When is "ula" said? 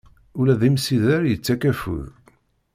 0.39-0.55